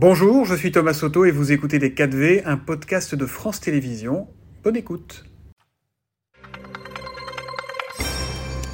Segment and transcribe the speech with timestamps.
[0.00, 4.28] Bonjour, je suis Thomas Soto et vous écoutez Les 4V, un podcast de France Télévisions.
[4.62, 5.24] Bonne écoute.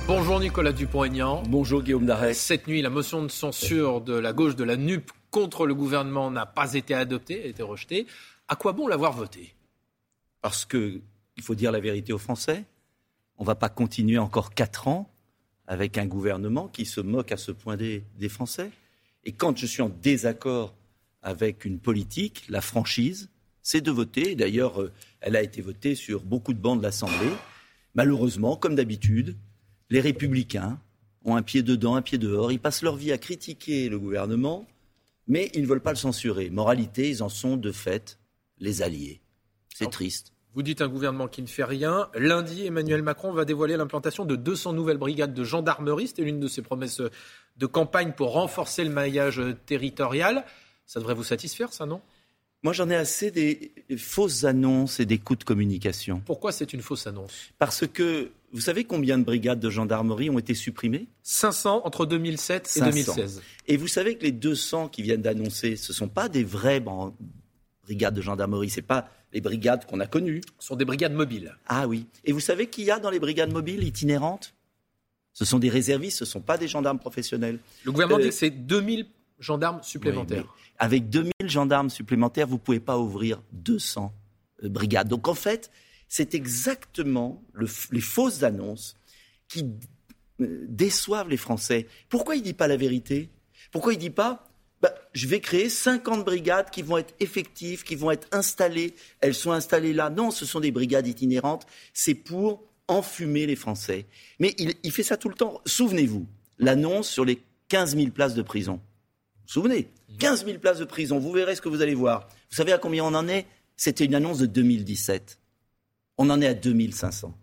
[0.06, 1.42] Bonjour Nicolas Dupont-Aignan.
[1.48, 2.38] Bonjour Guillaume Darès.
[2.38, 6.30] Cette nuit, la motion de censure de la gauche de la NUP contre le gouvernement
[6.30, 8.06] n'a pas été adoptée, a été rejetée.
[8.48, 9.54] À quoi bon l'avoir votée?
[10.42, 11.00] Parce qu'il
[11.40, 12.64] faut dire la vérité aux Français.
[13.38, 15.10] On ne va pas continuer encore quatre ans
[15.66, 18.70] avec un gouvernement qui se moque à ce point des, des Français.
[19.24, 20.74] Et quand je suis en désaccord
[21.24, 23.30] avec une politique, la franchise,
[23.62, 24.36] c'est de voter.
[24.36, 27.32] D'ailleurs, euh, elle a été votée sur beaucoup de bancs de l'Assemblée.
[27.94, 29.36] Malheureusement, comme d'habitude,
[29.90, 30.78] les républicains
[31.24, 32.52] ont un pied dedans, un pied dehors.
[32.52, 34.66] Ils passent leur vie à critiquer le gouvernement,
[35.26, 36.50] mais ils ne veulent pas le censurer.
[36.50, 38.18] Moralité, ils en sont de fait
[38.58, 39.22] les alliés.
[39.74, 40.32] C'est triste.
[40.52, 42.08] Vous dites un gouvernement qui ne fait rien.
[42.14, 46.06] Lundi, Emmanuel Macron va dévoiler l'implantation de 200 nouvelles brigades de gendarmerie.
[46.06, 47.00] C'était l'une de ses promesses
[47.56, 50.44] de campagne pour renforcer le maillage territorial.
[50.86, 52.00] Ça devrait vous satisfaire, ça, non?
[52.64, 56.22] Moi, j'en ai assez des fausses annonces et des coups de communication.
[56.24, 57.50] Pourquoi c'est une fausse annonce?
[57.58, 61.06] Parce que vous savez combien de brigades de gendarmerie ont été supprimées?
[61.24, 63.42] 500 entre 2007 et 2016.
[63.66, 66.82] Et vous savez que les 200 qui viennent d'annoncer, ce ne sont pas des vraies
[67.82, 70.40] brigades de gendarmerie, ce pas les brigades qu'on a connues.
[70.58, 71.54] Ce sont des brigades mobiles.
[71.66, 72.06] Ah oui.
[72.24, 74.54] Et vous savez qu'il y a dans les brigades mobiles itinérantes?
[75.34, 77.58] Ce sont des réservistes, ce ne sont pas des gendarmes professionnels.
[77.82, 79.06] Le gouvernement dit euh, que c'est 2000
[79.38, 80.46] gendarmes supplémentaires.
[80.78, 84.12] avec 2000 gendarmes supplémentaires, vous ne pouvez pas ouvrir 200
[84.62, 85.08] euh, brigades.
[85.08, 85.70] Donc en fait,
[86.08, 87.42] c'est exactement
[87.90, 88.96] les fausses annonces
[89.48, 89.66] qui
[90.40, 91.86] euh, déçoivent les Français.
[92.08, 93.30] Pourquoi il ne dit pas la vérité?
[93.72, 94.48] Pourquoi il ne dit pas
[94.82, 98.94] bah, je vais créer 50 brigades qui vont être effectives, qui vont être installées.
[99.22, 100.10] Elles sont installées là.
[100.10, 101.66] Non, ce sont des brigades itinérantes.
[101.94, 104.04] C'est pour enfumer les Français.
[104.40, 105.62] Mais il, il fait ça tout le temps.
[105.64, 106.26] Souvenez-vous,
[106.58, 108.78] l'annonce sur les 15 000 places de prison.
[109.46, 112.28] Vous souvenez 15 000 places de prison, vous verrez ce que vous allez voir.
[112.50, 113.46] Vous savez à combien on en est?
[113.76, 115.38] C'était une annonce de 2017.
[116.18, 117.34] On en est à 2500.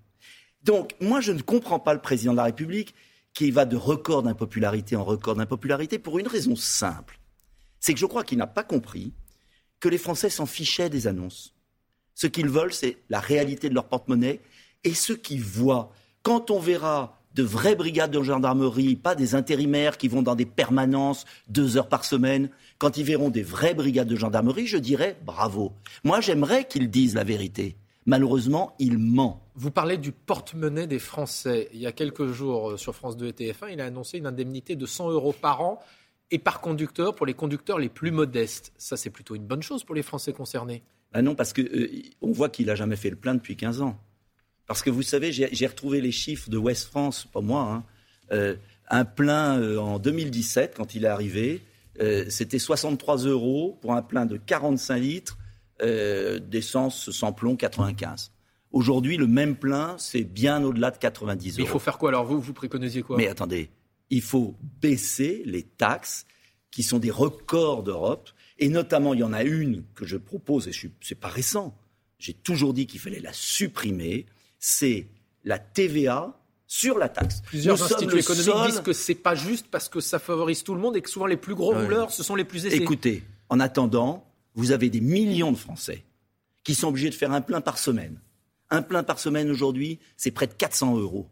[0.64, 2.94] Donc, moi, je ne comprends pas le président de la République
[3.34, 7.20] qui va de record d'impopularité en record d'impopularité pour une raison simple.
[7.80, 9.14] C'est que je crois qu'il n'a pas compris
[9.80, 11.56] que les Français s'en fichaient des annonces.
[12.14, 14.42] Ce qu'ils veulent, c'est la réalité de leur porte-monnaie.
[14.84, 15.92] Et ce qu'ils voient,
[16.22, 20.46] quand on verra de vraies brigades de gendarmerie, pas des intérimaires qui vont dans des
[20.46, 22.50] permanences deux heures par semaine.
[22.78, 25.74] Quand ils verront des vraies brigades de gendarmerie, je dirais bravo.
[26.04, 27.76] Moi, j'aimerais qu'ils disent la vérité.
[28.06, 29.46] Malheureusement, il ment.
[29.56, 31.70] Vous parlez du porte-monnaie des Français.
[31.74, 34.26] Il y a quelques jours, euh, sur France 2 et TF1, il a annoncé une
[34.26, 35.80] indemnité de 100 euros par an
[36.32, 38.74] et par conducteur pour les conducteurs les plus modestes.
[38.78, 40.82] Ça, c'est plutôt une bonne chose pour les Français concernés.
[41.14, 44.00] Ben non, parce qu'on euh, voit qu'il n'a jamais fait le plein depuis 15 ans.
[44.72, 47.64] Parce que vous savez, j'ai retrouvé les chiffres de West France, pas moi.
[47.64, 47.84] Hein.
[48.32, 48.56] Euh,
[48.90, 51.60] un plein euh, en 2017, quand il est arrivé,
[52.00, 55.38] euh, c'était 63 euros pour un plein de 45 litres
[55.82, 58.32] d'essence sans plomb 95.
[58.72, 61.68] Aujourd'hui, le même plein, c'est bien au-delà de 90 euros.
[61.68, 62.24] il faut faire quoi alors?
[62.24, 63.18] Vous, vous préconisez quoi?
[63.18, 63.72] Mais attendez,
[64.10, 66.26] il faut baisser les taxes
[66.70, 68.30] qui sont des records d'Europe.
[68.58, 71.78] Et notamment, il y en a une que je propose, et ce n'est pas récent.
[72.20, 74.28] J'ai toujours dit qu'il fallait la supprimer
[74.62, 75.08] c'est
[75.44, 76.34] la TVA
[76.68, 77.42] sur la taxe.
[77.42, 80.96] Plusieurs instituts économiques disent que c'est pas juste parce que ça favorise tout le monde
[80.96, 82.78] et que souvent les plus gros rouleurs, ce sont les plus aisés.
[82.78, 86.06] Écoutez, en attendant, vous avez des millions de Français
[86.64, 88.18] qui sont obligés de faire un plein par semaine.
[88.70, 91.28] Un plein par semaine aujourd'hui, c'est près de 400 euros.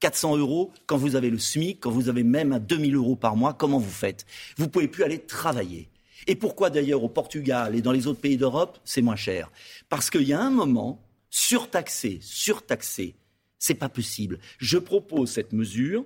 [0.00, 3.36] 400 euros quand vous avez le SMIC, quand vous avez même un 2000 euros par
[3.36, 4.24] mois, comment vous faites?
[4.56, 5.90] Vous pouvez plus aller travailler.
[6.26, 9.50] Et pourquoi d'ailleurs au Portugal et dans les autres pays d'Europe, c'est moins cher?
[9.88, 11.02] Parce qu'il y a un moment,
[11.34, 13.16] surtaxé, surtaxé.
[13.58, 14.38] C'est pas possible.
[14.58, 16.04] Je propose cette mesure.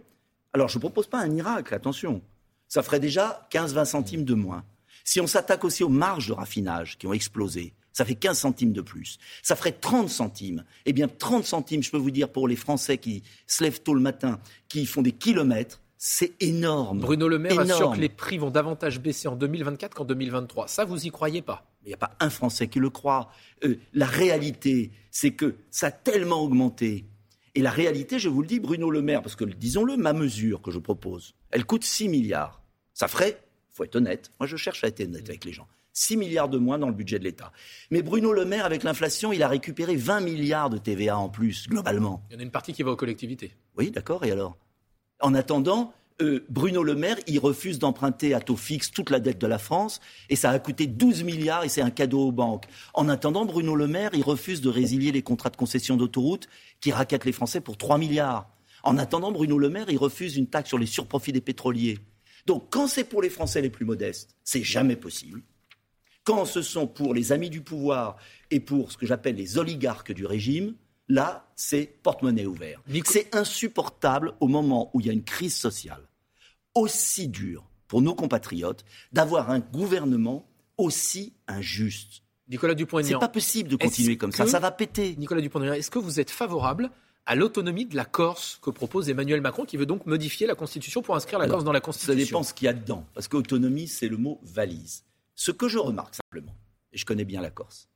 [0.54, 2.22] Alors, je ne propose pas un miracle, attention.
[2.66, 4.64] Ça ferait déjà 15-20 centimes de moins.
[5.04, 8.72] Si on s'attaque aussi aux marges de raffinage qui ont explosé, ça fait 15 centimes
[8.72, 9.18] de plus.
[9.42, 10.64] Ça ferait 30 centimes.
[10.86, 13.94] Eh bien, 30 centimes, je peux vous dire, pour les Français qui se lèvent tôt
[13.94, 17.00] le matin, qui font des kilomètres, c'est énorme.
[17.00, 20.68] Bruno Le Maire assure que les prix vont davantage baisser en 2024 qu'en 2023.
[20.68, 21.67] Ça, vous y croyez pas?
[21.82, 23.30] Il n'y a pas un Français qui le croit.
[23.64, 27.06] Euh, la réalité, c'est que ça a tellement augmenté.
[27.54, 30.62] Et la réalité, je vous le dis, Bruno Le Maire, parce que disons-le, ma mesure
[30.62, 32.62] que je propose, elle coûte 6 milliards.
[32.94, 35.66] Ça ferait, il faut être honnête, moi je cherche à être honnête avec les gens,
[35.92, 37.52] 6 milliards de moins dans le budget de l'État.
[37.90, 41.68] Mais Bruno Le Maire, avec l'inflation, il a récupéré 20 milliards de TVA en plus,
[41.68, 42.22] globalement.
[42.30, 43.52] Il y en a une partie qui va aux collectivités.
[43.76, 44.56] Oui, d'accord, et alors?
[45.20, 49.38] En attendant, euh, Bruno Le Maire, il refuse d'emprunter à taux fixe toute la dette
[49.38, 52.64] de la France et ça a coûté 12 milliards et c'est un cadeau aux banques.
[52.94, 56.48] En attendant, Bruno Le Maire, il refuse de résilier les contrats de concession d'autoroute
[56.80, 58.50] qui raquettent les Français pour 3 milliards.
[58.82, 61.98] En attendant, Bruno Le Maire, il refuse une taxe sur les surprofits des pétroliers.
[62.46, 65.42] Donc, quand c'est pour les Français les plus modestes, c'est jamais possible.
[66.24, 68.16] Quand ce sont pour les amis du pouvoir
[68.50, 70.74] et pour ce que j'appelle les oligarques du régime,
[71.08, 72.82] là, c'est porte-monnaie ouvert.
[73.04, 76.07] C'est insupportable au moment où il y a une crise sociale
[76.74, 82.22] aussi dure pour nos compatriotes d'avoir un gouvernement aussi injuste.
[82.48, 83.18] Nicolas Dupont-Aignan.
[83.20, 85.16] C'est pas possible de continuer comme ça, ça va péter.
[85.16, 86.90] Nicolas Dupont-Aignan, est-ce que vous êtes favorable
[87.26, 91.02] à l'autonomie de la Corse que propose Emmanuel Macron, qui veut donc modifier la Constitution
[91.02, 92.18] pour inscrire la Corse dans la Constitution.
[92.18, 95.04] Ça dépend ce qu'il y a dedans, parce qu'autonomie, c'est le mot valise.
[95.34, 96.56] Ce que je remarque simplement,
[96.90, 97.90] et je connais bien la Corse,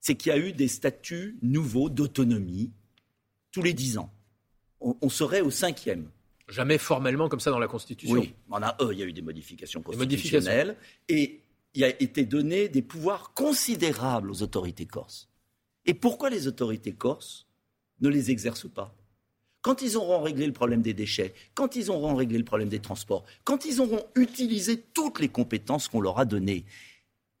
[0.00, 2.70] c'est qu'il y a eu des statuts nouveaux d'autonomie
[3.50, 4.12] tous les dix ans.
[4.80, 6.08] On, serait au cinquième.
[6.48, 8.14] Jamais formellement comme ça dans la Constitution.
[8.14, 10.76] Oui, on a, euh, il y a eu des modifications constitutionnelles.
[11.08, 11.40] et
[11.74, 15.28] il a été donné des pouvoirs considérables aux autorités corses.
[15.84, 17.46] Et pourquoi les autorités corses
[18.00, 18.94] ne les exercent pas?
[19.60, 22.80] Quand ils auront réglé le problème des déchets, quand ils auront réglé le problème des
[22.80, 26.64] transports, quand ils auront utilisé toutes les compétences qu'on leur a données,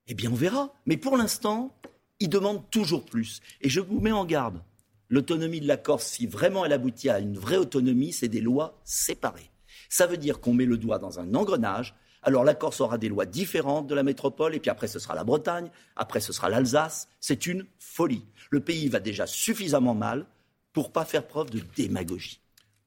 [0.08, 0.74] eh bien on verra.
[0.86, 1.74] Mais pour l'instant,
[2.20, 3.40] ils demandent toujours plus.
[3.60, 4.62] Et je vous mets en garde.
[5.08, 8.78] L'autonomie de la Corse, si vraiment elle aboutit à une vraie autonomie, c'est des lois
[8.84, 9.50] séparées.
[9.88, 11.94] Ça veut dire qu'on met le doigt dans un engrenage.
[12.22, 15.14] Alors la Corse aura des lois différentes de la métropole, et puis après ce sera
[15.14, 17.08] la Bretagne, après ce sera l'Alsace.
[17.20, 18.26] C'est une folie.
[18.50, 20.26] Le pays va déjà suffisamment mal
[20.72, 22.40] pour pas faire preuve de démagogie.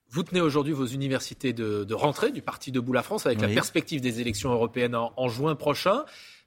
[0.09, 4.01] Vous tenez aujourd'hui vos universités de, rentrée du Parti Debout la France avec la perspective
[4.01, 6.03] des élections européennes en, juin prochain.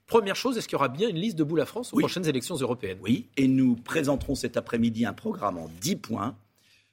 [0.07, 2.57] Première chose, est-ce qu'il y aura bien une liste Debout la France aux prochaines élections
[2.57, 2.99] européennes?
[3.03, 6.37] Oui, et nous présenterons cet après-midi un programme en 10 points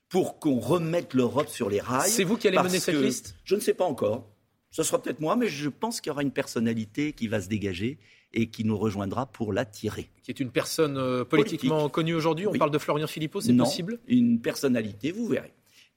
[0.07, 2.09] pour qu'on remette l'Europe sur les rails.
[2.09, 3.35] C'est vous qui allez mener cette liste?
[3.43, 4.27] Je ne sais pas encore.
[4.69, 7.49] Ce sera peut-être moi, mais je pense qu'il y aura une personnalité qui va se
[7.49, 7.97] dégager
[8.33, 10.09] et qui nous rejoindra pour la tirer.
[10.23, 12.47] Qui est une personne euh, politiquement connue aujourd'hui?
[12.47, 13.99] On parle de Florian Philippot, c'est possible?
[14.07, 15.53] Une personnalité, vous verrez.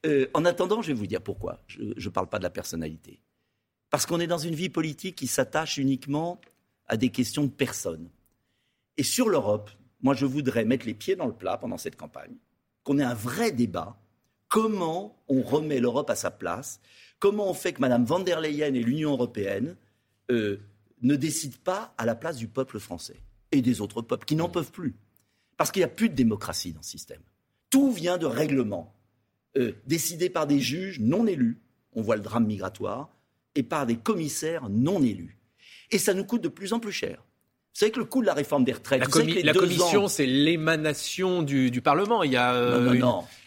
[0.06, 3.20] Euh, en attendant, je vais vous dire pourquoi je ne parle pas de la personnalité.
[3.90, 6.40] Parce qu'on est dans une vie politique qui s'attache uniquement
[6.86, 8.08] à des questions de personnes.
[8.96, 9.70] Et sur l'Europe,
[10.02, 12.34] moi je voudrais mettre les pieds dans le plat pendant cette campagne,
[12.82, 13.98] qu'on ait un vrai débat.
[14.48, 16.80] Comment on remet l'Europe à sa place?
[17.18, 19.76] Comment on fait que Mme van der Leyen et l'Union européenne
[20.30, 20.58] euh,
[21.02, 23.16] ne décide pas à la place du peuple français
[23.50, 24.94] et des autres peuples qui n'en peuvent plus?
[25.56, 27.22] Parce qu'il n'y a plus de démocratie dans ce système.
[27.70, 28.94] Tout vient de règlements
[29.56, 31.58] euh, décidés par des juges non élus,
[31.92, 33.08] on voit le drame migratoire,
[33.54, 35.38] et par des commissaires non élus.
[35.94, 37.18] Et ça nous coûte de plus en plus cher.
[37.74, 39.00] Vous savez que le coût de la réforme des retraites.
[39.44, 42.22] La, commission, c'est l'émanation du, Parlement.
[42.22, 42.92] Il y a euh,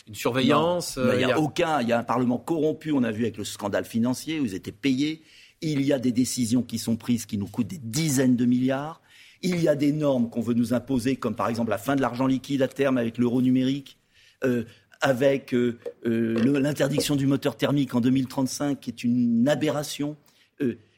[0.08, 0.98] Une, surveillance.
[0.98, 1.82] il n'y a, aucun.
[1.82, 2.92] Il y a un Parlement corrompu.
[2.94, 5.22] On a vu avec le scandale financier où ils étaient payés.
[5.62, 9.02] Il y a des décisions qui sont prises qui nous coûtent des dizaines de milliards.
[9.42, 12.02] Il y a des normes qu'on veut nous imposer, comme par exemple la fin de
[12.02, 13.98] l'argent liquide à terme avec l'euro numérique,
[14.44, 14.64] euh,
[15.02, 20.16] avec euh, euh, l'interdiction du moteur thermique en 2035, qui est une aberration.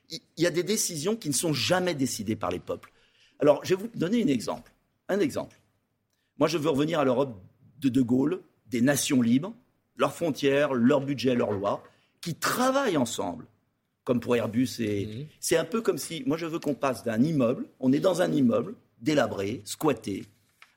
[0.09, 2.91] Il y a des décisions qui ne sont jamais décidées par les peuples.
[3.39, 4.71] Alors, je vais vous donner un exemple.
[5.07, 5.59] Un exemple.
[6.37, 7.41] Moi, je veux revenir à l'Europe
[7.79, 9.53] de De Gaulle, des nations libres,
[9.95, 11.83] leurs frontières, leurs budgets, leurs lois,
[12.21, 13.45] qui travaillent ensemble
[14.09, 14.79] comme pour Airbus.
[14.79, 15.25] Et mhm.
[15.39, 18.23] c'est un peu comme si, moi je veux qu'on passe d'un immeuble, on est dans
[18.23, 20.25] un immeuble délabré, squatté,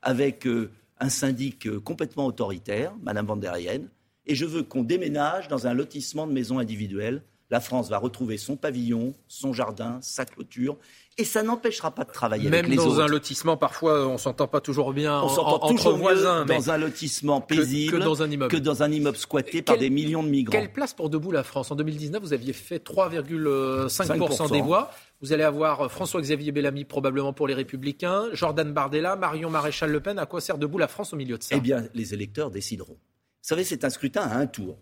[0.03, 0.69] avec euh,
[0.99, 3.81] un syndic euh, complètement autoritaire, Madame van der Leyen,
[4.27, 7.23] et je veux qu'on déménage dans un lotissement de maisons individuelles.
[7.53, 10.75] La France va retrouver son pavillon, son jardin, sa clôture,
[11.19, 14.47] et ça n'empêchera pas de travailler Même avec les dans un lotissement, parfois, on s'entend
[14.47, 16.45] pas toujours bien on en, entre voisins.
[16.45, 19.91] Dans un lotissement paisible que, dans un immeuble, que dans un immeuble squatté par des
[19.91, 20.51] millions de migrants.
[20.51, 21.69] Quelle place pour Debout la France?
[21.69, 24.89] En 2019, vous aviez fait 3,5% des voix.
[25.21, 30.17] Vous allez avoir François-Xavier Bellamy probablement pour les Républicains, Jordan Bardella, Marion Maréchal Le Pen.
[30.17, 31.55] À quoi sert Debout la France au milieu de ça?
[31.55, 32.93] Eh bien, les électeurs décideront.
[32.93, 34.79] Vous savez, c'est un scrutin à un tour,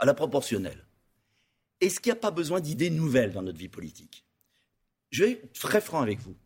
[0.00, 0.87] à la proportionnelle.
[1.80, 4.24] Est-ce qu'il n'y a pas besoin d'idées nouvelles dans notre vie politique?
[5.10, 6.36] Je vais être très franc avec vous.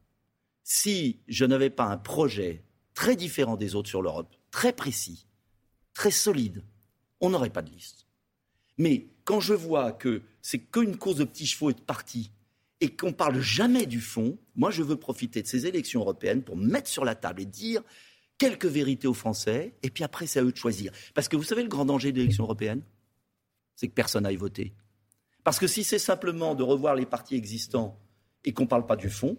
[0.63, 2.63] Si je n'avais pas un projet
[2.95, 5.27] très différent des autres sur l'Europe, très précis,
[5.95, 6.63] très solide,
[7.21, 8.07] on n'aurait pas de liste.
[8.79, 12.31] Mais quand je vois que c'est qu'une course de petits chevaux et de partis,
[12.81, 16.57] et qu'on parle jamais du fond, moi je veux profiter de ces élections européennes pour
[16.57, 17.83] mettre sur la table et dire
[18.39, 20.93] quelques vérités aux Français, et puis après c'est à eux de choisir.
[21.15, 22.83] Parce que vous savez le grand danger de l'élection européenne
[23.77, 24.73] C'est que personne n'aille voter.
[25.45, 27.99] Parce que si c'est simplement de revoir les partis existants
[28.45, 29.37] et qu'on ne parle pas du fond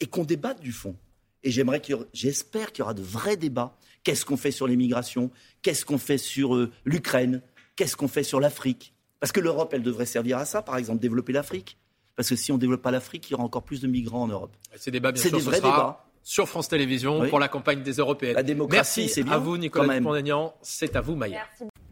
[0.00, 0.96] et qu'on débatte du fond.
[1.42, 1.80] Et j'aimerais
[2.12, 3.76] j'espère qu'il y aura de vrais débats.
[4.04, 5.30] Qu'est-ce qu'on fait sur l'immigration?
[5.62, 7.42] Qu'est-ce qu'on fait sur euh, l'Ukraine?
[7.76, 8.94] Qu'est-ce qu'on fait sur l'Afrique?
[9.20, 11.78] Parce que l'Europe, elle devrait servir à ça, par exemple, développer l'Afrique.
[12.16, 14.22] Parce que si on ne développe pas l'Afrique, il y aura encore plus de migrants
[14.22, 14.54] en Europe.
[14.76, 16.06] Ces débats, bien sûr, des vrais débats.
[16.22, 18.34] Sur France Télévisions pour la campagne des Européennes.
[18.34, 19.32] La démocratie, c'est bien.
[19.32, 21.46] À vous, Nicolas dupont C'est à vous, Maya.